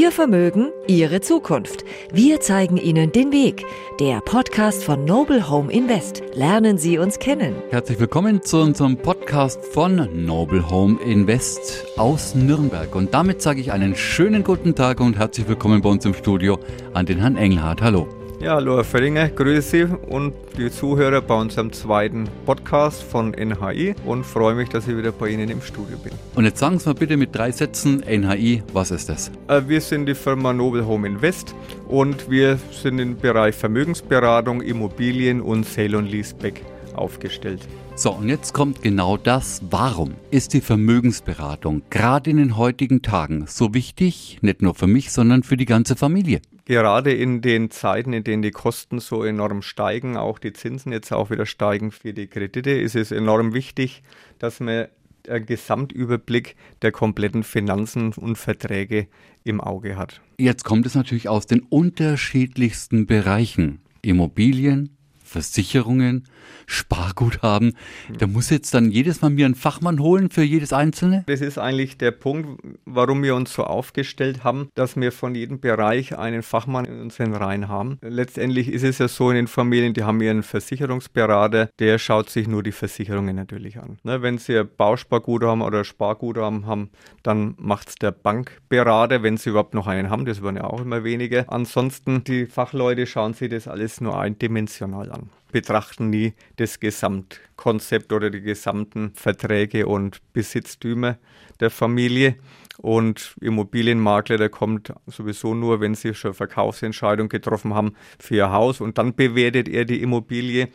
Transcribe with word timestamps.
Ihr 0.00 0.12
Vermögen, 0.12 0.72
Ihre 0.86 1.20
Zukunft. 1.20 1.84
Wir 2.10 2.40
zeigen 2.40 2.78
Ihnen 2.78 3.12
den 3.12 3.32
Weg. 3.32 3.66
Der 4.00 4.22
Podcast 4.22 4.82
von 4.82 5.04
Noble 5.04 5.50
Home 5.50 5.70
Invest. 5.70 6.22
Lernen 6.32 6.78
Sie 6.78 6.96
uns 6.96 7.18
kennen. 7.18 7.54
Herzlich 7.68 8.00
willkommen 8.00 8.40
zu 8.40 8.62
unserem 8.62 8.96
Podcast 8.96 9.62
von 9.62 10.08
Noble 10.24 10.70
Home 10.70 10.98
Invest 11.02 11.84
aus 11.98 12.34
Nürnberg. 12.34 12.94
Und 12.94 13.12
damit 13.12 13.42
sage 13.42 13.60
ich 13.60 13.72
einen 13.72 13.94
schönen 13.94 14.42
guten 14.42 14.74
Tag 14.74 15.00
und 15.00 15.18
herzlich 15.18 15.46
willkommen 15.46 15.82
bei 15.82 15.90
uns 15.90 16.06
im 16.06 16.14
Studio 16.14 16.58
an 16.94 17.04
den 17.04 17.18
Herrn 17.18 17.36
Engelhardt. 17.36 17.82
Hallo. 17.82 18.08
Ja, 18.40 18.54
hallo 18.54 18.76
Herr 18.76 18.84
Fellinger, 18.84 19.28
grüße 19.28 19.62
Sie 19.62 19.84
und 19.84 20.32
die 20.56 20.70
Zuhörer 20.70 21.20
bei 21.20 21.34
unserem 21.34 21.74
zweiten 21.74 22.26
Podcast 22.46 23.02
von 23.02 23.32
NHI 23.32 23.94
und 24.06 24.24
freue 24.24 24.54
mich, 24.54 24.70
dass 24.70 24.88
ich 24.88 24.96
wieder 24.96 25.12
bei 25.12 25.28
Ihnen 25.28 25.50
im 25.50 25.60
Studio 25.60 25.98
bin. 25.98 26.12
Und 26.34 26.46
jetzt 26.46 26.58
sagen 26.58 26.78
Sie 26.78 26.88
mal 26.88 26.94
bitte 26.94 27.18
mit 27.18 27.36
drei 27.36 27.52
Sätzen 27.52 28.00
NHI, 28.00 28.62
was 28.72 28.92
ist 28.92 29.10
das? 29.10 29.30
Äh, 29.48 29.60
wir 29.66 29.82
sind 29.82 30.06
die 30.06 30.14
Firma 30.14 30.54
Noble 30.54 30.86
Home 30.86 31.06
Invest 31.06 31.54
und 31.86 32.30
wir 32.30 32.58
sind 32.72 32.98
im 32.98 33.18
Bereich 33.18 33.54
Vermögensberatung, 33.54 34.62
Immobilien 34.62 35.42
und 35.42 35.66
Sale 35.66 35.98
und 35.98 36.06
Leaseback 36.06 36.64
aufgestellt. 36.94 37.68
So, 37.94 38.12
und 38.12 38.30
jetzt 38.30 38.54
kommt 38.54 38.80
genau 38.80 39.18
das. 39.18 39.60
Warum 39.68 40.14
ist 40.30 40.54
die 40.54 40.62
Vermögensberatung 40.62 41.82
gerade 41.90 42.30
in 42.30 42.38
den 42.38 42.56
heutigen 42.56 43.02
Tagen 43.02 43.44
so 43.46 43.74
wichtig, 43.74 44.38
nicht 44.40 44.62
nur 44.62 44.74
für 44.74 44.86
mich, 44.86 45.12
sondern 45.12 45.42
für 45.42 45.58
die 45.58 45.66
ganze 45.66 45.94
Familie? 45.94 46.40
Gerade 46.70 47.12
in 47.12 47.40
den 47.40 47.72
Zeiten, 47.72 48.12
in 48.12 48.22
denen 48.22 48.42
die 48.42 48.52
Kosten 48.52 49.00
so 49.00 49.24
enorm 49.24 49.60
steigen, 49.60 50.16
auch 50.16 50.38
die 50.38 50.52
Zinsen 50.52 50.92
jetzt 50.92 51.12
auch 51.12 51.28
wieder 51.28 51.44
steigen 51.44 51.90
für 51.90 52.12
die 52.12 52.28
Kredite, 52.28 52.70
ist 52.70 52.94
es 52.94 53.10
enorm 53.10 53.54
wichtig, 53.54 54.04
dass 54.38 54.60
man 54.60 54.86
einen 55.28 55.46
Gesamtüberblick 55.46 56.54
der 56.82 56.92
kompletten 56.92 57.42
Finanzen 57.42 58.12
und 58.12 58.36
Verträge 58.36 59.08
im 59.42 59.60
Auge 59.60 59.96
hat. 59.96 60.20
Jetzt 60.38 60.62
kommt 60.62 60.86
es 60.86 60.94
natürlich 60.94 61.28
aus 61.28 61.48
den 61.48 61.62
unterschiedlichsten 61.62 63.04
Bereichen. 63.04 63.80
Immobilien, 64.02 64.96
Versicherungen, 65.30 66.24
Sparguthaben. 66.66 67.76
Da 68.18 68.26
muss 68.26 68.50
jetzt 68.50 68.74
dann 68.74 68.90
jedes 68.90 69.22
Mal 69.22 69.30
mir 69.30 69.46
einen 69.46 69.54
Fachmann 69.54 70.00
holen 70.00 70.28
für 70.28 70.42
jedes 70.42 70.72
einzelne? 70.72 71.22
Das 71.26 71.40
ist 71.40 71.56
eigentlich 71.56 71.98
der 71.98 72.10
Punkt, 72.10 72.60
warum 72.84 73.22
wir 73.22 73.36
uns 73.36 73.54
so 73.54 73.62
aufgestellt 73.62 74.42
haben, 74.42 74.70
dass 74.74 74.96
wir 74.96 75.12
von 75.12 75.36
jedem 75.36 75.60
Bereich 75.60 76.18
einen 76.18 76.42
Fachmann 76.42 76.84
in 76.84 77.00
unseren 77.00 77.32
Reihen 77.32 77.68
haben. 77.68 77.98
Letztendlich 78.02 78.68
ist 78.68 78.82
es 78.82 78.98
ja 78.98 79.06
so 79.06 79.30
in 79.30 79.36
den 79.36 79.46
Familien, 79.46 79.94
die 79.94 80.02
haben 80.02 80.20
ihren 80.20 80.42
Versicherungsberater, 80.42 81.70
der 81.78 81.98
schaut 81.98 82.28
sich 82.28 82.48
nur 82.48 82.64
die 82.64 82.72
Versicherungen 82.72 83.36
natürlich 83.36 83.78
an. 83.78 83.98
Ne, 84.02 84.22
wenn 84.22 84.38
sie 84.38 84.64
Bausparguthaben 84.64 85.62
oder 85.62 85.84
Sparguthaben 85.84 86.66
haben, 86.66 86.90
dann 87.22 87.54
macht 87.56 87.90
es 87.90 87.94
der 87.94 88.10
Bankberater, 88.10 89.22
wenn 89.22 89.36
sie 89.36 89.50
überhaupt 89.50 89.74
noch 89.74 89.86
einen 89.86 90.10
haben, 90.10 90.24
das 90.24 90.42
waren 90.42 90.56
ja 90.56 90.64
auch 90.64 90.80
immer 90.80 91.04
wenige. 91.04 91.48
Ansonsten, 91.48 92.24
die 92.24 92.46
Fachleute 92.46 93.06
schauen 93.06 93.34
sich 93.34 93.48
das 93.48 93.68
alles 93.68 94.00
nur 94.00 94.18
eindimensional 94.18 95.12
an 95.12 95.19
betrachten 95.52 96.10
nie 96.10 96.34
das 96.56 96.80
Gesamtkonzept 96.80 98.12
oder 98.12 98.30
die 98.30 98.40
gesamten 98.40 99.12
Verträge 99.14 99.86
und 99.86 100.20
Besitztümer 100.32 101.18
der 101.58 101.70
Familie. 101.70 102.36
Und 102.78 103.34
Immobilienmakler, 103.42 104.38
der 104.38 104.48
kommt 104.48 104.92
sowieso 105.06 105.54
nur, 105.54 105.80
wenn 105.80 105.94
sie 105.94 106.14
schon 106.14 106.32
Verkaufsentscheidung 106.32 107.28
getroffen 107.28 107.74
haben 107.74 107.92
für 108.18 108.36
ihr 108.36 108.52
Haus 108.52 108.80
und 108.80 108.96
dann 108.96 109.14
bewertet 109.14 109.68
er 109.68 109.84
die 109.84 110.00
Immobilie. 110.00 110.68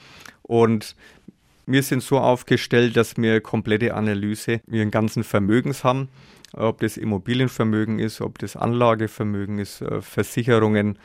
Und 0.43 0.95
wir 1.65 1.81
sind 1.81 2.03
so 2.03 2.19
aufgestellt, 2.19 2.95
dass 2.95 3.17
wir 3.17 3.41
komplette 3.41 3.95
Analyse 3.95 4.61
ihren 4.69 4.91
ganzen 4.91 5.23
Vermögens 5.23 5.83
haben. 5.83 6.09
Ob 6.53 6.79
das 6.79 6.95
Immobilienvermögen 6.95 7.97
ist, 7.97 8.21
ob 8.21 8.37
das 8.37 8.55
Anlagevermögen 8.55 9.57
ist, 9.57 9.81
äh, 9.81 10.01
Versicherungen, 10.01 10.99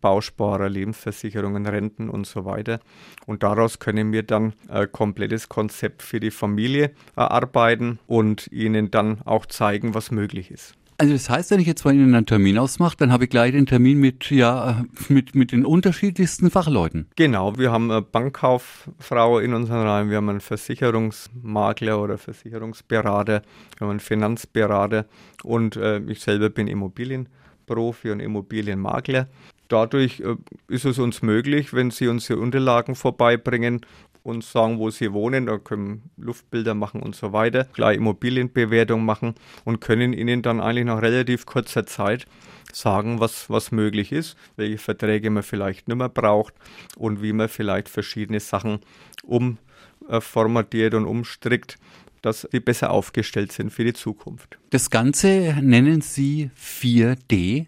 Bausparer, 0.00 0.68
Lebensversicherungen, 0.68 1.66
Renten 1.66 2.08
und 2.08 2.26
so 2.26 2.44
weiter. 2.44 2.80
Und 3.26 3.42
daraus 3.42 3.78
können 3.78 4.12
wir 4.12 4.22
dann 4.22 4.52
ein 4.68 4.90
komplettes 4.90 5.48
Konzept 5.48 6.02
für 6.02 6.20
die 6.20 6.30
Familie 6.30 6.92
erarbeiten 7.14 7.98
und 8.06 8.48
ihnen 8.52 8.90
dann 8.90 9.22
auch 9.22 9.46
zeigen, 9.46 9.94
was 9.94 10.10
möglich 10.10 10.50
ist. 10.50 10.74
Also 10.98 11.12
das 11.12 11.28
heißt, 11.28 11.50
wenn 11.50 11.60
ich 11.60 11.66
jetzt 11.66 11.84
bei 11.84 11.92
Ihnen 11.92 12.14
einen 12.14 12.24
Termin 12.24 12.56
ausmache, 12.56 12.96
dann 12.96 13.12
habe 13.12 13.24
ich 13.24 13.30
gleich 13.30 13.52
den 13.52 13.66
Termin 13.66 13.98
mit, 13.98 14.30
ja, 14.30 14.86
mit, 15.08 15.34
mit 15.34 15.52
den 15.52 15.66
unterschiedlichsten 15.66 16.50
Fachleuten. 16.50 17.06
Genau, 17.16 17.58
wir 17.58 17.70
haben 17.70 17.90
eine 17.90 18.00
Bankkauffrau 18.00 19.38
in 19.38 19.52
unseren 19.52 19.86
Reihen, 19.86 20.08
wir 20.08 20.16
haben 20.16 20.30
einen 20.30 20.40
Versicherungsmakler 20.40 22.00
oder 22.00 22.16
Versicherungsberater, 22.16 23.42
wir 23.76 23.80
haben 23.80 23.90
einen 23.90 24.00
Finanzberater 24.00 25.04
und 25.42 25.76
äh, 25.76 25.98
ich 25.98 26.20
selber 26.20 26.48
bin 26.48 26.66
Immobilienprofi 26.66 28.10
und 28.10 28.20
Immobilienmakler. 28.20 29.28
Dadurch 29.68 30.20
äh, 30.20 30.36
ist 30.68 30.84
es 30.84 30.98
uns 30.98 31.22
möglich, 31.22 31.72
wenn 31.72 31.90
Sie 31.90 32.08
unsere 32.08 32.38
Unterlagen 32.40 32.94
vorbeibringen 32.94 33.80
und 34.22 34.42
sagen, 34.44 34.78
wo 34.78 34.90
Sie 34.90 35.12
wohnen, 35.12 35.46
da 35.46 35.58
können 35.58 36.10
Luftbilder 36.16 36.74
machen 36.74 37.02
und 37.02 37.14
so 37.14 37.32
weiter, 37.32 37.68
gleich 37.72 37.96
Immobilienbewertung 37.96 39.04
machen 39.04 39.34
und 39.64 39.80
können 39.80 40.12
Ihnen 40.12 40.42
dann 40.42 40.60
eigentlich 40.60 40.86
nach 40.86 41.00
relativ 41.00 41.46
kurzer 41.46 41.86
Zeit 41.86 42.26
sagen, 42.72 43.20
was, 43.20 43.48
was 43.48 43.72
möglich 43.72 44.12
ist, 44.12 44.36
welche 44.56 44.78
Verträge 44.78 45.30
man 45.30 45.42
vielleicht 45.42 45.88
nicht 45.88 45.96
mehr 45.96 46.08
braucht 46.08 46.54
und 46.96 47.22
wie 47.22 47.32
man 47.32 47.48
vielleicht 47.48 47.88
verschiedene 47.88 48.40
Sachen 48.40 48.80
umformatiert 49.22 50.94
und 50.94 51.06
umstrickt, 51.06 51.78
dass 52.22 52.46
sie 52.50 52.60
besser 52.60 52.90
aufgestellt 52.90 53.52
sind 53.52 53.70
für 53.70 53.84
die 53.84 53.92
Zukunft. 53.92 54.58
Das 54.70 54.90
Ganze 54.90 55.56
nennen 55.62 56.00
Sie 56.00 56.50
4D 56.60 57.66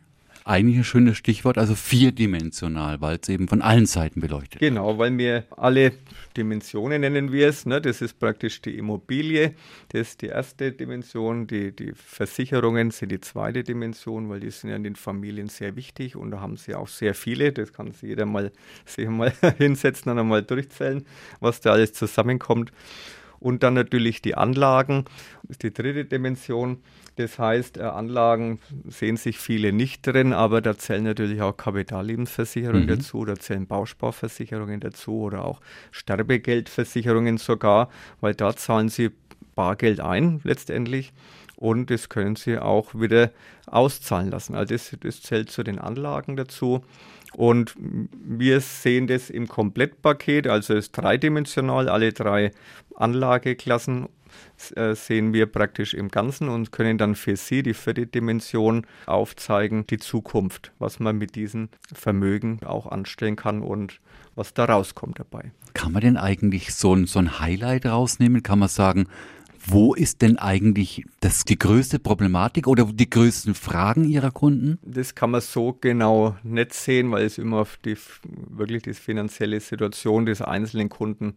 eigentlich 0.49 0.79
ein 0.79 0.85
schönes 0.85 1.19
Stichwort, 1.19 1.59
also 1.59 1.75
vierdimensional, 1.75 3.03
weil 3.03 3.19
es 3.21 3.29
eben 3.29 3.49
von 3.49 3.61
allen 3.61 3.85
Seiten 3.85 4.21
beleuchtet. 4.21 4.61
Genau, 4.61 4.97
weil 4.99 5.17
wir 5.19 5.45
alle 5.51 5.93
Dimensionen 6.37 7.03
nennen 7.03 7.33
wir 7.33 7.49
es. 7.49 7.67
Ne? 7.67 7.83
Das 7.83 8.01
ist 8.01 8.19
praktisch 8.19 8.63
die 8.63 8.79
Immobilie, 8.79 9.55
das 9.91 10.09
ist 10.09 10.23
die 10.23 10.29
erste 10.29 10.73
Dimension. 10.73 11.47
Die, 11.47 11.73
die 11.77 11.93
Versicherungen 11.95 12.91
sind 12.91 13.13
die 13.13 13.21
zweite 13.21 13.63
Dimension, 13.63 14.31
weil 14.31 14.41
die 14.41 14.51
sind 14.51 14.71
ja 14.71 14.77
in 14.77 14.85
den 14.85 14.97
Familien 14.97 15.49
sehr 15.49 15.77
wichtig 15.77 16.17
und 16.17 16.31
da 16.31 16.41
haben 16.41 16.57
sie 16.57 16.75
auch 16.75 16.89
sehr 16.89 17.15
viele. 17.15 17.53
Das 17.53 17.75
kann 17.75 17.93
sich 17.93 18.09
jeder 18.09 18.25
mal, 18.25 18.51
sich 18.87 19.07
mal 19.07 19.33
hinsetzen 19.59 20.11
und 20.11 20.19
einmal 20.19 20.43
durchzählen, 20.43 21.05
was 21.41 21.61
da 21.61 21.73
alles 21.73 21.93
zusammenkommt. 21.93 22.73
Und 23.41 23.62
dann 23.62 23.75
natürlich 23.75 24.22
die 24.22 24.34
Anlagen, 24.34 25.04
das 25.43 25.53
ist 25.53 25.62
die 25.62 25.72
dritte 25.72 26.04
Dimension. 26.04 26.78
Das 27.16 27.38
heißt, 27.38 27.78
äh, 27.78 27.82
Anlagen 27.82 28.60
sehen 28.87 29.16
sich 29.16 29.38
viele 29.38 29.72
nicht 29.72 30.06
drin, 30.06 30.32
aber 30.32 30.60
da 30.60 30.78
zählen 30.78 31.04
natürlich 31.04 31.43
auch 31.43 31.56
Kapitallebensversicherungen 31.56 32.84
mhm. 32.84 32.88
dazu, 32.88 33.25
da 33.25 33.37
zählen 33.37 33.66
Bausparversicherungen 33.66 34.81
dazu 34.81 35.21
oder 35.21 35.44
auch 35.44 35.60
Sterbegeldversicherungen 35.91 37.38
sogar, 37.38 37.91
weil 38.21 38.34
da 38.34 38.54
zahlen 38.54 38.88
sie 38.88 39.10
Bargeld 39.55 39.99
ein 40.00 40.41
letztendlich 40.44 41.12
und 41.59 41.91
das 41.91 42.09
können 42.09 42.37
sie 42.37 42.59
auch 42.59 42.95
wieder 42.95 43.33
auszahlen 43.67 44.31
lassen. 44.31 44.55
Also 44.55 44.75
das, 44.75 44.97
das 45.01 45.23
zählt 45.23 45.51
zu 45.51 45.65
den 45.65 45.79
Anlagen 45.79 46.37
dazu. 46.37 46.85
Und 47.35 47.75
wir 47.77 48.61
sehen 48.61 49.07
das 49.07 49.29
im 49.29 49.49
Komplettpaket, 49.49 50.47
also 50.47 50.75
es 50.75 50.87
ist 50.87 50.93
dreidimensional, 50.93 51.89
alle 51.89 52.13
drei 52.13 52.53
Anlageklassen 52.95 54.09
äh, 54.77 54.95
sehen 54.95 55.33
wir 55.33 55.47
praktisch 55.47 55.95
im 55.95 56.09
Ganzen 56.09 56.49
und 56.49 56.73
können 56.73 56.97
dann 56.97 57.15
für 57.15 57.37
Sie 57.37 57.63
die 57.63 57.75
vierte 57.75 58.07
Dimension 58.07 58.87
aufzeigen, 59.07 59.87
die 59.87 59.99
Zukunft, 59.99 60.73
was 60.79 61.01
man 61.01 61.19
mit 61.19 61.35
diesem 61.35 61.69
Vermögen 61.93 62.61
auch 62.65 62.87
anstellen 62.87 63.37
kann 63.37 63.63
und 63.63 64.01
was 64.35 64.55
da 64.55 64.67
rauskommt 64.67 65.19
dabei. 65.19 65.53
Kann 65.75 65.93
man 65.93 66.03
denn 66.03 66.17
eigentlich 66.17 66.75
so 66.75 66.95
ein, 66.95 67.07
so 67.07 67.19
ein 67.19 67.41
Highlight 67.41 67.87
rausnehmen? 67.87 68.43
Kann 68.43 68.59
man 68.59 68.69
sagen, 68.69 69.09
wo 69.71 69.95
ist 69.95 70.23
denn 70.23 70.39
eigentlich 70.39 71.05
das, 71.21 71.45
die 71.45 71.59
größte 71.59 71.99
Problematik 71.99 72.67
oder 72.67 72.85
die 72.85 73.11
größten 73.11 73.55
Fragen 73.55 74.05
Ihrer 74.05 74.31
Kunden? 74.31 74.79
Das 74.82 75.15
kann 75.15 75.31
man 75.31 75.43
so 75.43 75.76
genau 75.79 76.37
nicht 76.43 76.73
sehen, 76.73 77.11
weil 77.11 77.25
es 77.25 77.38
immer 77.38 77.59
auf 77.59 77.79
die 77.85 77.97
wirklich 78.49 78.82
die 78.82 78.94
finanzielle 78.94 79.61
Situation 79.61 80.25
des 80.26 80.41
einzelnen 80.41 80.88
Kunden 80.88 81.35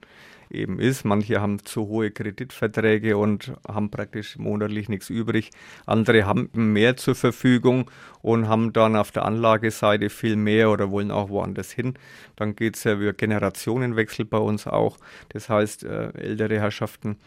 eben 0.51 0.79
ist. 0.79 1.05
Manche 1.05 1.41
haben 1.41 1.63
zu 1.63 1.87
hohe 1.87 2.11
Kreditverträge 2.11 3.17
und 3.17 3.53
haben 3.67 3.89
praktisch 3.89 4.37
monatlich 4.37 4.89
nichts 4.89 5.09
übrig. 5.09 5.49
Andere 5.85 6.25
haben 6.25 6.49
mehr 6.53 6.97
zur 6.97 7.15
Verfügung 7.15 7.89
und 8.21 8.47
haben 8.47 8.73
dann 8.73 8.95
auf 8.95 9.11
der 9.11 9.25
Anlageseite 9.25 10.09
viel 10.09 10.35
mehr 10.35 10.69
oder 10.69 10.91
wollen 10.91 11.11
auch 11.11 11.29
woanders 11.29 11.71
hin. 11.71 11.95
Dann 12.35 12.55
geht 12.55 12.75
es 12.75 12.83
ja 12.83 12.93
über 12.93 13.13
Generationenwechsel 13.13 14.25
bei 14.25 14.37
uns 14.37 14.67
auch. 14.67 14.97
Das 15.29 15.49
heißt, 15.49 15.83
äh, 15.83 16.11
ältere 16.13 16.59
Herrschaften 16.59 17.17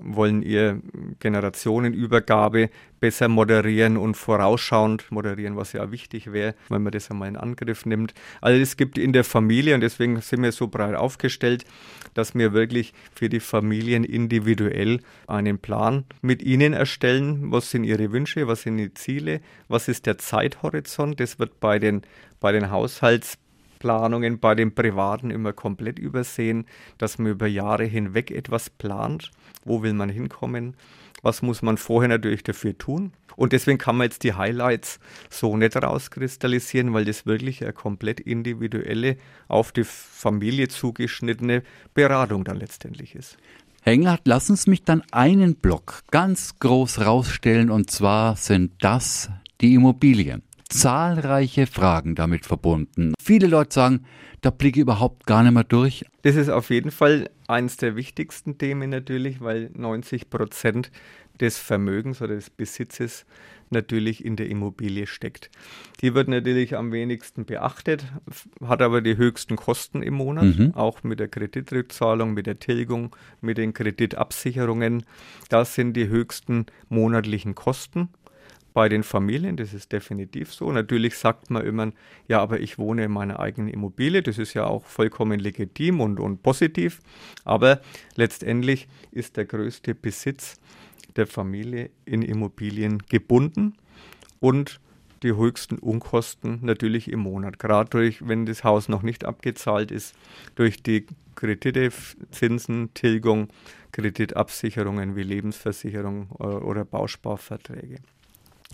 wollen 0.00 0.42
ihr 0.42 0.80
Generationenübergabe 1.20 2.70
besser 3.00 3.28
moderieren 3.28 3.96
und 3.96 4.16
vorausschauend 4.16 5.10
moderieren, 5.10 5.56
was 5.56 5.72
ja 5.72 5.90
wichtig 5.90 6.32
wäre, 6.32 6.54
wenn 6.68 6.82
man 6.82 6.92
das 6.92 7.10
einmal 7.10 7.28
in 7.28 7.36
Angriff 7.36 7.86
nimmt. 7.86 8.14
Also 8.40 8.60
es 8.60 8.76
gibt 8.76 8.98
in 8.98 9.12
der 9.12 9.24
Familie, 9.24 9.74
und 9.74 9.82
deswegen 9.82 10.20
sind 10.20 10.42
wir 10.42 10.52
so 10.52 10.68
breit 10.68 10.94
aufgestellt, 10.94 11.64
dass 12.14 12.34
wir 12.34 12.52
wirklich 12.52 12.92
für 13.14 13.28
die 13.28 13.40
Familien 13.40 14.04
individuell 14.04 15.00
einen 15.26 15.58
Plan 15.58 16.04
mit 16.22 16.42
ihnen 16.42 16.72
erstellen. 16.72 17.52
Was 17.52 17.70
sind 17.70 17.84
ihre 17.84 18.10
Wünsche, 18.10 18.48
was 18.48 18.62
sind 18.62 18.78
die 18.78 18.94
Ziele, 18.94 19.40
was 19.68 19.88
ist 19.88 20.06
der 20.06 20.18
Zeithorizont? 20.18 21.20
Das 21.20 21.38
wird 21.38 21.60
bei 21.60 21.78
den, 21.78 22.02
bei 22.40 22.52
den 22.52 22.70
Haushalts 22.70 23.38
Planungen 23.78 24.38
bei 24.38 24.54
den 24.54 24.74
Privaten 24.74 25.30
immer 25.30 25.52
komplett 25.52 25.98
übersehen, 25.98 26.66
dass 26.98 27.18
man 27.18 27.32
über 27.32 27.46
Jahre 27.46 27.84
hinweg 27.84 28.30
etwas 28.30 28.70
plant. 28.70 29.30
Wo 29.64 29.82
will 29.82 29.92
man 29.94 30.08
hinkommen? 30.08 30.76
Was 31.22 31.40
muss 31.40 31.62
man 31.62 31.78
vorher 31.78 32.08
natürlich 32.08 32.42
dafür 32.42 32.76
tun? 32.76 33.12
Und 33.36 33.52
deswegen 33.52 33.78
kann 33.78 33.96
man 33.96 34.04
jetzt 34.06 34.24
die 34.24 34.34
Highlights 34.34 35.00
so 35.30 35.56
nicht 35.56 35.74
rauskristallisieren, 35.74 36.92
weil 36.92 37.06
das 37.06 37.24
wirklich 37.24 37.62
eine 37.62 37.72
komplett 37.72 38.20
individuelle, 38.20 39.16
auf 39.48 39.72
die 39.72 39.84
Familie 39.84 40.68
zugeschnittene 40.68 41.62
Beratung 41.94 42.44
dann 42.44 42.58
letztendlich 42.58 43.14
ist. 43.14 43.38
Engert, 43.84 44.22
lass 44.24 44.50
uns 44.50 44.66
mich 44.66 44.84
dann 44.84 45.02
einen 45.12 45.56
Block 45.56 46.02
ganz 46.10 46.58
groß 46.58 47.04
rausstellen 47.04 47.70
und 47.70 47.90
zwar 47.90 48.36
sind 48.36 48.72
das 48.80 49.30
die 49.60 49.74
Immobilien 49.74 50.42
zahlreiche 50.80 51.66
Fragen 51.66 52.14
damit 52.14 52.46
verbunden. 52.46 53.14
Viele 53.22 53.46
Leute 53.46 53.74
sagen, 53.74 54.04
da 54.40 54.50
blicke 54.50 54.78
ich 54.78 54.82
überhaupt 54.82 55.26
gar 55.26 55.42
nicht 55.42 55.52
mehr 55.52 55.64
durch. 55.64 56.04
Das 56.22 56.36
ist 56.36 56.50
auf 56.50 56.70
jeden 56.70 56.90
Fall 56.90 57.30
eines 57.48 57.76
der 57.76 57.96
wichtigsten 57.96 58.58
Themen 58.58 58.90
natürlich, 58.90 59.40
weil 59.40 59.70
90 59.74 60.28
Prozent 60.28 60.90
des 61.40 61.58
Vermögens 61.58 62.20
oder 62.22 62.34
des 62.34 62.50
Besitzes 62.50 63.24
natürlich 63.70 64.24
in 64.24 64.36
der 64.36 64.48
Immobilie 64.48 65.06
steckt. 65.06 65.50
Die 66.00 66.14
wird 66.14 66.28
natürlich 66.28 66.76
am 66.76 66.92
wenigsten 66.92 67.44
beachtet, 67.44 68.04
hat 68.64 68.82
aber 68.82 69.00
die 69.00 69.16
höchsten 69.16 69.56
Kosten 69.56 70.02
im 70.02 70.14
Monat, 70.14 70.58
mhm. 70.58 70.74
auch 70.74 71.02
mit 71.02 71.20
der 71.20 71.28
Kreditrückzahlung, 71.28 72.34
mit 72.34 72.46
der 72.46 72.58
Tilgung, 72.58 73.16
mit 73.40 73.58
den 73.58 73.72
Kreditabsicherungen. 73.72 75.04
Das 75.48 75.74
sind 75.74 75.94
die 75.94 76.08
höchsten 76.08 76.66
monatlichen 76.88 77.54
Kosten 77.54 78.10
bei 78.74 78.88
den 78.88 79.04
Familien, 79.04 79.56
das 79.56 79.72
ist 79.72 79.92
definitiv 79.92 80.52
so. 80.52 80.70
Natürlich 80.70 81.16
sagt 81.16 81.48
man 81.48 81.64
immer, 81.64 81.92
ja, 82.26 82.40
aber 82.40 82.60
ich 82.60 82.76
wohne 82.76 83.04
in 83.04 83.12
meiner 83.12 83.38
eigenen 83.38 83.68
Immobilie, 83.68 84.20
das 84.20 84.36
ist 84.36 84.52
ja 84.52 84.66
auch 84.66 84.84
vollkommen 84.84 85.38
legitim 85.38 86.00
und, 86.00 86.18
und 86.18 86.42
positiv, 86.42 87.00
aber 87.44 87.80
letztendlich 88.16 88.88
ist 89.12 89.36
der 89.36 89.44
größte 89.46 89.94
Besitz 89.94 90.60
der 91.14 91.28
Familie 91.28 91.90
in 92.04 92.22
Immobilien 92.22 92.98
gebunden 93.08 93.74
und 94.40 94.80
die 95.22 95.36
höchsten 95.36 95.78
Unkosten 95.78 96.58
natürlich 96.62 97.10
im 97.10 97.20
Monat. 97.20 97.60
Gerade 97.60 97.88
durch, 97.90 98.26
wenn 98.28 98.44
das 98.44 98.64
Haus 98.64 98.88
noch 98.88 99.02
nicht 99.02 99.24
abgezahlt 99.24 99.92
ist, 99.92 100.16
durch 100.56 100.82
die 100.82 101.06
Kredite, 101.36 101.90
Zinsen, 102.32 102.92
Tilgung, 102.92 103.48
Kreditabsicherungen 103.92 105.14
wie 105.14 105.22
Lebensversicherung 105.22 106.28
äh, 106.40 106.42
oder 106.42 106.84
Bausparverträge. 106.84 107.98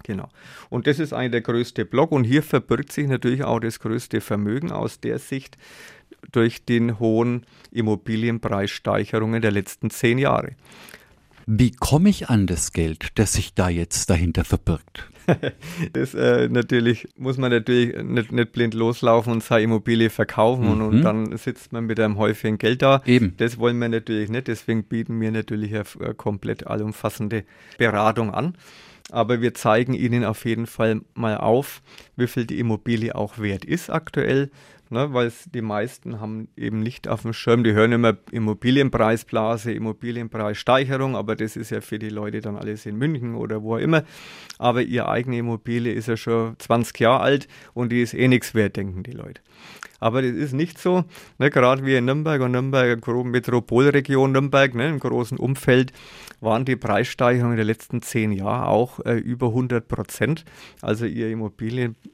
Genau. 0.02 0.28
Und 0.68 0.86
das 0.86 0.98
ist 0.98 1.12
eigentlich 1.12 1.32
der 1.32 1.40
größte 1.42 1.84
Block. 1.84 2.12
Und 2.12 2.24
hier 2.24 2.42
verbirgt 2.42 2.92
sich 2.92 3.06
natürlich 3.06 3.44
auch 3.44 3.60
das 3.60 3.80
größte 3.80 4.20
Vermögen 4.20 4.72
aus 4.72 5.00
der 5.00 5.18
Sicht 5.18 5.56
durch 6.32 6.64
den 6.64 6.98
hohen 6.98 7.46
Immobilienpreissteigerungen 7.70 9.42
der 9.42 9.52
letzten 9.52 9.90
zehn 9.90 10.18
Jahre. 10.18 10.56
Wie 11.46 11.72
komme 11.72 12.10
ich 12.10 12.28
an 12.28 12.46
das 12.46 12.72
Geld, 12.72 13.08
das 13.16 13.32
sich 13.32 13.54
da 13.54 13.68
jetzt 13.68 14.10
dahinter 14.10 14.44
verbirgt? 14.44 15.10
das 15.92 16.14
äh, 16.14 16.48
natürlich 16.48 17.08
muss 17.16 17.38
man 17.38 17.50
natürlich 17.50 17.96
nicht, 18.02 18.32
nicht, 18.32 18.52
blind 18.52 18.74
loslaufen 18.74 19.32
und 19.32 19.42
seine 19.42 19.64
Immobilie 19.64 20.10
verkaufen 20.10 20.66
mhm. 20.66 20.70
und, 20.70 20.82
und, 20.82 20.98
mhm. 20.98 21.02
dann 21.02 21.36
sitzt 21.36 21.72
man 21.72 21.86
mit 21.86 21.98
einem 21.98 22.18
häufigen 22.18 22.58
Geld 22.58 22.82
da. 22.82 23.02
Eben. 23.04 23.34
Das 23.36 23.58
wollen 23.58 23.78
wir 23.78 23.88
natürlich 23.88 24.30
nicht, 24.30 24.48
deswegen 24.48 24.84
bieten 24.84 25.20
wir 25.20 25.32
natürlich 25.32 25.74
eine, 25.74 25.84
eine 26.00 26.14
komplett 26.14 26.66
allumfassende 26.66 27.44
Beratung 27.78 28.32
an 28.32 28.54
aber 29.12 29.40
wir 29.40 29.54
zeigen 29.54 29.94
Ihnen 29.94 30.24
auf 30.24 30.44
jeden 30.44 30.66
Fall 30.66 31.02
mal 31.14 31.36
auf, 31.36 31.82
wie 32.16 32.26
viel 32.26 32.46
die 32.46 32.58
Immobilie 32.58 33.14
auch 33.14 33.38
wert 33.38 33.64
ist 33.64 33.90
aktuell, 33.90 34.50
ne, 34.90 35.12
weil 35.12 35.32
die 35.54 35.62
meisten 35.62 36.20
haben 36.20 36.48
eben 36.56 36.80
nicht 36.80 37.08
auf 37.08 37.22
dem 37.22 37.32
Schirm, 37.32 37.64
die 37.64 37.72
hören 37.72 37.92
immer 37.92 38.16
Immobilienpreisblase, 38.30 39.72
Immobilienpreissteigerung, 39.72 41.16
aber 41.16 41.36
das 41.36 41.56
ist 41.56 41.70
ja 41.70 41.80
für 41.80 41.98
die 41.98 42.08
Leute 42.08 42.40
dann 42.40 42.56
alles 42.56 42.86
in 42.86 42.96
München 42.96 43.34
oder 43.34 43.62
wo 43.62 43.76
auch 43.76 43.78
immer. 43.78 44.04
Aber 44.58 44.82
ihre 44.82 45.08
eigene 45.08 45.38
Immobilie 45.38 45.92
ist 45.92 46.08
ja 46.08 46.16
schon 46.16 46.56
20 46.58 46.98
Jahre 47.00 47.20
alt 47.20 47.48
und 47.72 47.90
die 47.90 48.02
ist 48.02 48.14
eh 48.14 48.28
nichts 48.28 48.54
wert, 48.54 48.76
denken 48.76 49.02
die 49.02 49.12
Leute. 49.12 49.40
Aber 50.00 50.22
das 50.22 50.32
ist 50.32 50.52
nicht 50.52 50.78
so. 50.78 51.04
Ne, 51.38 51.50
gerade 51.50 51.84
wie 51.84 51.94
in 51.94 52.06
Nürnberg 52.06 52.40
und 52.40 52.52
Nürnberg, 52.52 53.06
Metropolregion 53.24 54.32
Nürnberg, 54.32 54.74
ne, 54.74 54.88
im 54.88 54.98
großen 54.98 55.38
Umfeld, 55.38 55.92
waren 56.40 56.64
die 56.64 56.76
Preissteigerungen 56.76 57.56
der 57.56 57.66
letzten 57.66 58.02
zehn 58.02 58.32
Jahre 58.32 58.66
auch 58.66 58.98
äh, 59.04 59.18
über 59.18 59.48
100 59.48 59.86
Prozent. 59.86 60.44
Also 60.80 61.04
ihr 61.04 61.28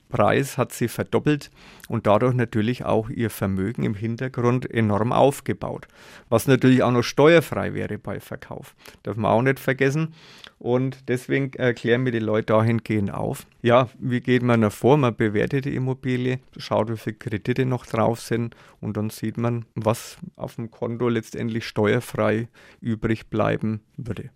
Immobilienpreis 0.07 0.59
hat 0.59 0.73
sie 0.73 0.89
verdoppelt 0.89 1.51
und 1.89 2.07
dadurch 2.07 2.35
natürlich 2.35 2.85
auch 2.85 3.09
ihr 3.11 3.31
Vermögen 3.31 3.85
im 3.85 3.95
Hintergrund 3.95 4.71
enorm 4.71 5.13
aufgebaut. 5.13 5.87
Was 6.29 6.47
natürlich 6.47 6.83
auch 6.83 6.91
noch 6.91 7.03
steuerfrei 7.03 7.75
wäre 7.75 7.99
bei 7.99 8.21
Verkauf. 8.21 8.75
Darf 9.03 9.17
man 9.17 9.31
auch 9.31 9.43
nicht 9.43 9.61
vergessen. 9.61 10.15
Und 10.59 11.09
deswegen 11.09 11.53
erklären 11.53 12.05
wir 12.05 12.13
die 12.13 12.19
Leute 12.19 12.47
dahingehend 12.47 13.13
auf. 13.13 13.47
Ja, 13.63 13.89
wie 13.99 14.21
geht 14.21 14.43
man 14.43 14.63
da 14.63 14.71
vor? 14.71 14.97
Man 14.97 15.15
bewertet 15.15 15.67
die 15.67 15.75
Immobilie, 15.75 16.39
schaut, 16.57 16.91
wie 16.91 16.97
viele 16.97 17.17
Kredite 17.17 17.67
noch 17.67 17.85
drauf 17.85 18.21
sind 18.21 18.57
und 18.81 18.97
dann 18.97 19.11
sieht 19.11 19.37
man, 19.37 19.67
was 19.75 20.17
auf 20.37 20.55
dem 20.55 20.71
Konto 20.71 21.09
letztendlich 21.09 21.67
steuerfrei 21.67 22.49
übrig 22.81 23.27
bleiben 23.27 23.81
würde. 23.97 24.31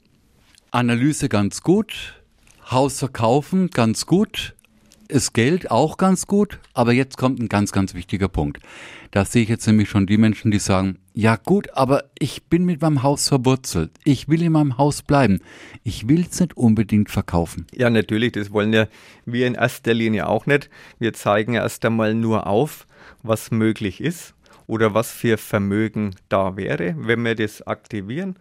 Analyse 0.72 1.28
ganz 1.28 1.62
gut, 1.62 2.22
Haus 2.70 2.98
verkaufen 2.98 3.70
ganz 3.70 4.06
gut, 4.06 4.54
ist 5.10 5.32
Geld 5.34 5.70
auch 5.70 5.96
ganz 5.96 6.26
gut, 6.26 6.58
aber 6.72 6.92
jetzt 6.92 7.16
kommt 7.16 7.40
ein 7.40 7.48
ganz, 7.48 7.72
ganz 7.72 7.94
wichtiger 7.94 8.28
Punkt. 8.28 8.60
Da 9.10 9.24
sehe 9.24 9.42
ich 9.42 9.48
jetzt 9.48 9.66
nämlich 9.66 9.88
schon 9.88 10.06
die 10.06 10.18
Menschen, 10.18 10.50
die 10.50 10.58
sagen, 10.58 10.98
ja 11.12 11.36
gut, 11.36 11.70
aber 11.74 12.04
ich 12.18 12.44
bin 12.44 12.64
mit 12.64 12.80
meinem 12.80 13.02
Haus 13.02 13.28
verwurzelt. 13.28 13.90
Ich 14.04 14.28
will 14.28 14.42
in 14.42 14.52
meinem 14.52 14.78
Haus 14.78 15.02
bleiben. 15.02 15.40
Ich 15.82 16.08
will 16.08 16.26
es 16.30 16.40
nicht 16.40 16.56
unbedingt 16.56 17.10
verkaufen. 17.10 17.66
Ja, 17.74 17.90
natürlich, 17.90 18.32
das 18.32 18.52
wollen 18.52 18.72
ja 18.72 18.86
wir 19.26 19.46
in 19.46 19.54
erster 19.54 19.94
Linie 19.94 20.28
auch 20.28 20.46
nicht. 20.46 20.70
Wir 20.98 21.12
zeigen 21.12 21.54
erst 21.54 21.84
einmal 21.84 22.14
nur 22.14 22.46
auf, 22.46 22.86
was 23.22 23.50
möglich 23.50 24.00
ist 24.00 24.34
oder 24.66 24.94
was 24.94 25.10
für 25.10 25.36
Vermögen 25.36 26.14
da 26.28 26.56
wäre, 26.56 26.94
wenn 26.96 27.24
wir 27.24 27.34
das 27.34 27.66
aktivieren. 27.66 28.36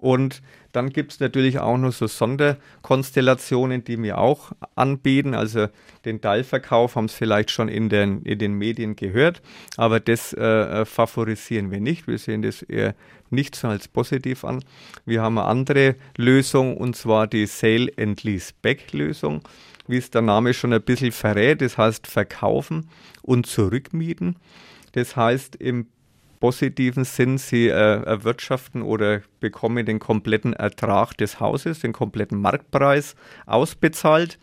Und 0.00 0.40
dann 0.72 0.88
gibt 0.88 1.12
es 1.12 1.20
natürlich 1.20 1.58
auch 1.58 1.76
noch 1.76 1.92
so 1.92 2.06
Sonderkonstellationen, 2.06 3.84
die 3.84 4.02
wir 4.02 4.16
auch 4.16 4.52
anbieten. 4.74 5.34
Also 5.34 5.66
den 6.06 6.22
Teilverkauf 6.22 6.96
haben 6.96 7.08
Sie 7.08 7.16
vielleicht 7.16 7.50
schon 7.50 7.68
in 7.68 7.90
den, 7.90 8.22
in 8.22 8.38
den 8.38 8.54
Medien 8.54 8.96
gehört, 8.96 9.42
aber 9.76 10.00
das 10.00 10.32
äh, 10.32 10.40
äh, 10.42 10.84
favorisieren 10.86 11.70
wir 11.70 11.80
nicht. 11.80 12.06
Wir 12.06 12.16
sehen 12.16 12.40
das 12.40 12.62
eher 12.62 12.94
nicht 13.28 13.54
so 13.54 13.68
als 13.68 13.88
positiv 13.88 14.42
an. 14.42 14.64
Wir 15.04 15.20
haben 15.20 15.36
eine 15.36 15.46
andere 15.46 15.96
Lösung 16.16 16.78
und 16.78 16.96
zwar 16.96 17.26
die 17.26 17.44
Sale 17.44 17.92
and 17.98 18.22
Lease 18.22 18.54
Back 18.62 18.94
Lösung, 18.94 19.42
wie 19.86 19.98
es 19.98 20.10
der 20.10 20.22
Name 20.22 20.54
schon 20.54 20.72
ein 20.72 20.80
bisschen 20.80 21.12
verrät. 21.12 21.60
Das 21.60 21.76
heißt 21.76 22.06
verkaufen 22.06 22.88
und 23.20 23.44
zurückmieten. 23.44 24.36
Das 24.92 25.14
heißt 25.14 25.56
im 25.56 25.88
positiven 26.40 27.04
Sinn, 27.04 27.38
sie 27.38 27.68
äh, 27.68 28.02
erwirtschaften 28.02 28.82
oder 28.82 29.20
bekommen 29.38 29.86
den 29.86 29.98
kompletten 29.98 30.54
Ertrag 30.54 31.12
des 31.16 31.38
Hauses, 31.38 31.80
den 31.80 31.92
kompletten 31.92 32.40
Marktpreis 32.40 33.14
ausbezahlt 33.46 34.38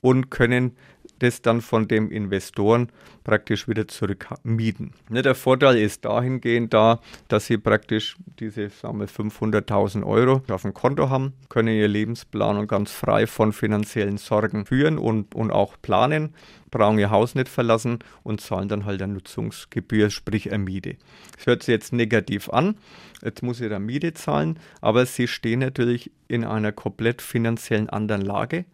und 0.00 0.30
können 0.30 0.76
das 1.18 1.42
dann 1.42 1.60
von 1.60 1.88
dem 1.88 2.10
Investoren 2.10 2.88
praktisch 3.24 3.66
wieder 3.68 3.88
zurückmieten. 3.88 4.92
Ne, 5.08 5.22
der 5.22 5.34
Vorteil 5.34 5.76
ist 5.78 6.04
dahingehend 6.04 6.72
da, 6.72 7.00
dass 7.28 7.46
sie 7.46 7.58
praktisch 7.58 8.16
diese 8.38 8.66
500.000 8.66 10.06
Euro 10.06 10.42
auf 10.48 10.62
dem 10.62 10.74
Konto 10.74 11.10
haben, 11.10 11.32
können 11.48 11.74
ihr 11.74 11.88
Lebensplanung 11.88 12.66
ganz 12.66 12.92
frei 12.92 13.26
von 13.26 13.52
finanziellen 13.52 14.18
Sorgen 14.18 14.66
führen 14.66 14.98
und, 14.98 15.34
und 15.34 15.50
auch 15.50 15.74
planen. 15.82 16.34
brauchen 16.70 16.98
ihr 16.98 17.10
Haus 17.10 17.34
nicht 17.34 17.48
verlassen 17.48 18.00
und 18.22 18.40
zahlen 18.40 18.68
dann 18.68 18.84
halt 18.84 19.02
eine 19.02 19.14
Nutzungsgebühr, 19.14 20.10
sprich 20.10 20.52
eine 20.52 20.62
Miete. 20.62 20.96
Das 21.36 21.46
hört 21.46 21.62
sich 21.62 21.72
jetzt 21.72 21.92
negativ 21.92 22.50
an. 22.50 22.76
Jetzt 23.22 23.42
muss 23.42 23.60
ich 23.60 23.70
da 23.70 23.78
Miete 23.78 24.14
zahlen, 24.14 24.58
aber 24.80 25.06
sie 25.06 25.26
stehen 25.26 25.60
natürlich 25.60 26.10
in 26.28 26.44
einer 26.44 26.72
komplett 26.72 27.22
finanziellen 27.22 27.88
anderen 27.88 28.22
Lage, 28.22 28.66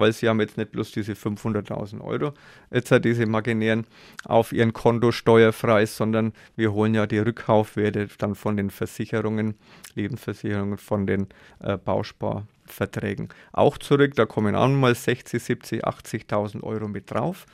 weil 0.00 0.12
sie 0.12 0.28
haben 0.28 0.40
jetzt 0.40 0.56
nicht 0.56 0.72
bloß 0.72 0.92
diese 0.92 1.12
500.000 1.12 2.00
Euro, 2.00 2.32
jetzt 2.70 2.90
hat 2.90 3.04
diese 3.04 3.22
imaginären 3.22 3.86
auf 4.24 4.52
ihren 4.52 4.72
Konto 4.72 5.12
steuerfrei, 5.12 5.86
sondern 5.86 6.32
wir 6.56 6.72
holen 6.72 6.94
ja 6.94 7.06
die 7.06 7.18
Rückkaufwerte 7.18 8.08
dann 8.18 8.34
von 8.34 8.56
den 8.56 8.70
Versicherungen, 8.70 9.54
Lebensversicherungen, 9.94 10.78
von 10.78 11.06
den 11.06 11.28
äh, 11.60 11.76
Bausparverträgen 11.76 13.28
auch 13.52 13.78
zurück. 13.78 14.14
Da 14.14 14.26
kommen 14.26 14.54
auch 14.54 14.68
mal 14.68 14.94
60, 14.94 15.42
70, 15.42 15.84
80.000 15.86 16.62
Euro 16.62 16.88
mit 16.88 17.10
drauf 17.10 17.46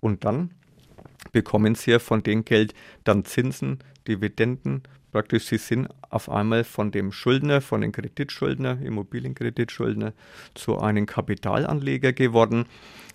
und 0.00 0.24
dann 0.24 0.50
bekommen 1.32 1.74
sie 1.74 1.92
ja 1.92 1.98
von 1.98 2.22
dem 2.22 2.44
Geld 2.44 2.74
dann 3.04 3.24
Zinsen, 3.24 3.78
Dividenden, 4.08 4.82
Praktisch, 5.12 5.44
sie 5.44 5.58
sind 5.58 5.88
auf 6.08 6.30
einmal 6.30 6.64
von 6.64 6.90
dem 6.90 7.12
Schuldner, 7.12 7.60
von 7.60 7.82
den 7.82 7.92
Kreditschuldner, 7.92 8.78
Immobilienkreditschuldner, 8.82 10.14
zu 10.54 10.78
einem 10.78 11.04
Kapitalanleger 11.04 12.14
geworden, 12.14 12.64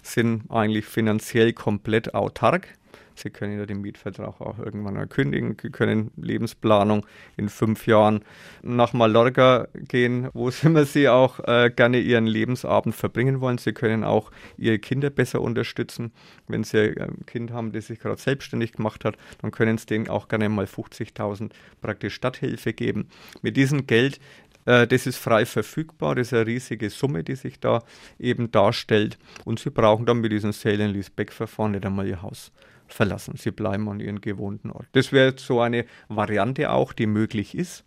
sind 0.04 0.44
eigentlich 0.50 0.86
finanziell 0.86 1.54
komplett 1.54 2.14
autark 2.14 2.68
Sie 3.18 3.32
können 3.32 3.58
ja 3.58 3.66
den 3.66 3.82
Mietvertrag 3.82 4.40
auch 4.40 4.60
irgendwann 4.60 4.94
mal 4.94 5.08
kündigen. 5.08 5.58
Sie 5.60 5.70
können 5.72 6.12
Lebensplanung 6.18 7.06
in 7.36 7.50
fünf 7.50 7.88
Jahren 7.88 8.24
nach 8.62 8.94
Mallorca 8.94 9.68
gehen, 9.74 10.30
wo 10.34 10.50
immer 10.64 10.86
Sie 10.86 11.10
auch 11.10 11.40
äh, 11.48 11.72
gerne 11.76 12.00
Ihren 12.00 12.28
Lebensabend 12.28 12.96
verbringen 12.96 13.42
wollen. 13.42 13.58
Sie 13.58 13.74
können 13.74 14.04
auch 14.04 14.32
Ihre 14.58 14.80
Kinder 14.80 15.10
besser 15.10 15.42
unterstützen. 15.42 16.12
Wenn 16.48 16.64
Sie 16.64 17.00
ein 17.00 17.26
Kind 17.26 17.52
haben, 17.52 17.72
das 17.72 17.88
sich 17.88 18.00
gerade 18.00 18.22
selbstständig 18.22 18.74
gemacht 18.74 19.04
hat, 19.04 19.18
dann 19.42 19.52
können 19.52 19.78
Sie 19.78 19.88
denen 19.88 20.10
auch 20.10 20.28
gerne 20.28 20.50
mal 20.50 20.66
50.000 20.66 21.52
praktisch 21.82 22.14
Stadthilfe 22.14 22.74
geben. 22.74 23.10
Mit 23.42 23.58
diesem 23.58 23.88
Geld 23.88 24.20
äh, 24.66 24.86
das 24.86 25.08
ist 25.08 25.18
frei 25.18 25.46
verfügbar, 25.46 26.14
das 26.14 26.28
ist 26.28 26.34
eine 26.34 26.46
riesige 26.46 26.90
Summe, 26.90 27.24
die 27.24 27.36
sich 27.36 27.60
da 27.60 27.84
eben 28.20 28.52
darstellt. 28.52 29.18
Und 29.46 29.60
Sie 29.60 29.72
brauchen 29.72 30.06
dann 30.06 30.20
mit 30.20 30.32
diesem 30.32 30.52
Sale 30.52 30.84
and 30.86 30.94
Lease 30.94 31.10
Back 31.16 31.32
Verfahren 31.32 31.72
nicht 31.72 31.86
einmal 31.86 32.06
Ihr 32.06 32.22
Haus 32.22 32.52
verlassen. 32.88 33.36
Sie 33.38 33.52
bleiben 33.52 33.88
an 33.90 34.00
ihren 34.00 34.22
gewohnten 34.22 34.72
Ort. 34.72 34.88
Das 34.94 35.12
wäre 35.12 35.34
so 35.38 35.60
eine 35.60 35.86
Variante 36.10 36.72
auch, 36.72 36.94
die 36.94 37.08
möglich 37.08 37.56
ist 37.56 37.84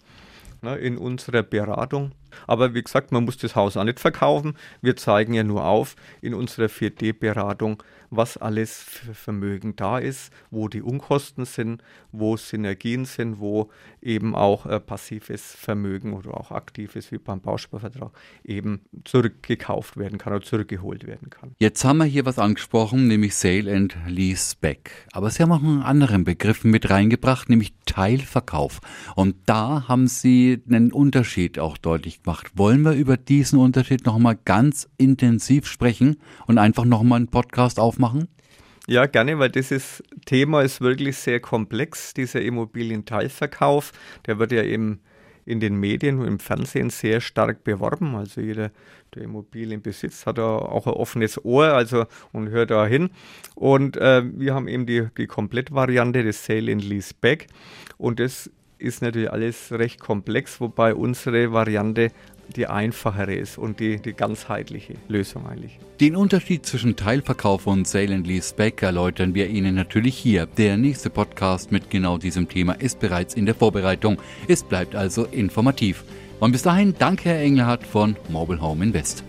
ne, 0.62 0.76
in 0.76 0.98
unserer 0.98 1.42
Beratung. 1.42 2.12
Aber 2.46 2.74
wie 2.74 2.82
gesagt, 2.82 3.12
man 3.12 3.24
muss 3.24 3.38
das 3.38 3.56
Haus 3.56 3.76
auch 3.76 3.84
nicht 3.84 4.00
verkaufen. 4.00 4.56
Wir 4.80 4.96
zeigen 4.96 5.34
ja 5.34 5.42
nur 5.42 5.64
auf 5.64 5.96
in 6.20 6.34
unserer 6.34 6.66
4D-Beratung, 6.66 7.82
was 8.10 8.36
alles 8.36 8.82
für 8.82 9.14
Vermögen 9.14 9.76
da 9.76 9.98
ist, 9.98 10.32
wo 10.50 10.68
die 10.68 10.82
Unkosten 10.82 11.44
sind, 11.44 11.82
wo 12.12 12.36
Synergien 12.36 13.04
sind, 13.04 13.38
wo 13.38 13.70
eben 14.02 14.34
auch 14.34 14.66
äh, 14.66 14.80
passives 14.80 15.54
Vermögen 15.54 16.12
oder 16.14 16.36
auch 16.36 16.50
aktives, 16.50 17.12
wie 17.12 17.18
beim 17.18 17.40
Bausparvertrag, 17.40 18.10
eben 18.44 18.80
zurückgekauft 19.04 19.96
werden 19.96 20.18
kann 20.18 20.32
oder 20.32 20.44
zurückgeholt 20.44 21.06
werden 21.06 21.30
kann. 21.30 21.52
Jetzt 21.58 21.84
haben 21.84 21.98
wir 21.98 22.04
hier 22.04 22.26
was 22.26 22.38
angesprochen, 22.38 23.06
nämlich 23.06 23.34
Sale 23.36 23.74
and 23.74 23.96
Lease 24.06 24.56
Back. 24.60 24.90
Aber 25.12 25.30
Sie 25.30 25.42
haben 25.42 25.52
auch 25.52 25.62
einen 25.62 25.82
anderen 25.82 26.24
Begriff 26.24 26.64
mit 26.64 26.90
reingebracht, 26.90 27.48
nämlich 27.48 27.74
Teilverkauf. 27.86 28.80
Und 29.14 29.36
da 29.46 29.86
haben 29.88 30.08
Sie 30.08 30.62
einen 30.68 30.92
Unterschied 30.92 31.58
auch 31.58 31.76
deutlich 31.76 32.22
gemacht. 32.22 32.50
Wollen 32.54 32.82
wir 32.82 32.92
über 32.92 33.16
diesen 33.16 33.58
Unterschied 33.58 34.06
nochmal 34.06 34.38
ganz 34.44 34.88
intensiv 34.96 35.66
sprechen 35.66 36.16
und 36.46 36.58
einfach 36.58 36.84
nochmal 36.84 37.18
einen 37.18 37.28
Podcast 37.28 37.78
aufmachen? 38.00 38.28
Ja, 38.86 39.06
gerne, 39.06 39.38
weil 39.38 39.50
dieses 39.50 40.02
Thema 40.24 40.62
ist 40.62 40.80
wirklich 40.80 41.16
sehr 41.16 41.40
komplex, 41.40 42.14
dieser 42.14 42.40
Immobilienteilverkauf. 42.40 43.92
Der 44.26 44.38
wird 44.38 44.52
ja 44.52 44.62
eben 44.62 45.00
in 45.44 45.60
den 45.60 45.76
Medien 45.76 46.18
und 46.18 46.26
im 46.26 46.38
Fernsehen 46.38 46.90
sehr 46.90 47.20
stark 47.20 47.62
beworben. 47.62 48.14
Also 48.16 48.40
jeder, 48.40 48.70
der 49.14 49.22
Immobilien 49.22 49.82
besitzt, 49.82 50.26
hat 50.26 50.38
da 50.38 50.56
auch 50.56 50.86
ein 50.86 50.94
offenes 50.94 51.44
Ohr 51.44 51.66
also, 51.66 52.06
und 52.32 52.48
hört 52.48 52.70
da 52.70 52.86
hin. 52.86 53.10
Und 53.54 53.96
äh, 53.96 54.22
wir 54.24 54.54
haben 54.54 54.66
eben 54.66 54.86
die, 54.86 55.08
die 55.16 55.26
Komplettvariante 55.26 56.24
des 56.24 56.44
Sale 56.44 56.72
and 56.72 56.84
Lease 56.84 57.14
Back. 57.20 57.46
Und 57.96 58.18
das 58.18 58.50
ist 58.78 59.02
natürlich 59.02 59.30
alles 59.30 59.72
recht 59.72 60.00
komplex, 60.00 60.60
wobei 60.60 60.94
unsere 60.94 61.52
Variante 61.52 62.10
die 62.56 62.66
einfachere 62.66 63.34
ist 63.34 63.58
und 63.58 63.80
die, 63.80 64.00
die 64.00 64.12
ganzheitliche 64.12 64.94
Lösung 65.08 65.46
eigentlich. 65.46 65.78
Den 66.00 66.16
Unterschied 66.16 66.66
zwischen 66.66 66.96
Teilverkauf 66.96 67.66
und 67.66 67.86
Sale 67.86 68.14
and 68.14 68.26
Lease 68.26 68.54
Back 68.54 68.82
erläutern 68.82 69.34
wir 69.34 69.48
Ihnen 69.48 69.74
natürlich 69.74 70.16
hier. 70.16 70.46
Der 70.46 70.76
nächste 70.76 71.10
Podcast 71.10 71.72
mit 71.72 71.90
genau 71.90 72.18
diesem 72.18 72.48
Thema 72.48 72.72
ist 72.72 73.00
bereits 73.00 73.34
in 73.34 73.46
der 73.46 73.54
Vorbereitung. 73.54 74.18
Es 74.48 74.62
bleibt 74.62 74.94
also 74.94 75.24
informativ. 75.24 76.04
Und 76.40 76.52
bis 76.52 76.62
dahin 76.62 76.94
danke 76.98 77.28
Herr 77.30 77.40
Engelhardt 77.40 77.86
von 77.86 78.16
Mobile 78.28 78.60
Home 78.60 78.84
Invest. 78.84 79.24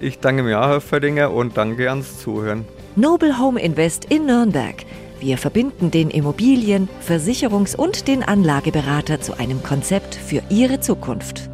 Ich 0.00 0.18
danke 0.18 0.42
mir 0.42 0.60
auch, 0.60 0.68
Herr 0.68 0.80
Födinger, 0.80 1.32
und 1.32 1.56
danke 1.56 1.88
ans 1.88 2.20
Zuhören. 2.20 2.64
Noble 2.96 3.38
Home 3.38 3.60
Invest 3.60 4.06
in 4.06 4.26
Nürnberg 4.26 4.84
wir 5.20 5.38
verbinden 5.38 5.90
den 5.90 6.10
Immobilien-, 6.10 6.88
Versicherungs- 7.06 7.76
und 7.76 8.08
den 8.08 8.22
Anlageberater 8.22 9.20
zu 9.20 9.38
einem 9.38 9.62
Konzept 9.62 10.14
für 10.14 10.42
Ihre 10.50 10.80
Zukunft. 10.80 11.48